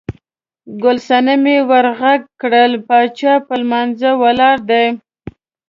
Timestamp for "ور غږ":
1.69-2.21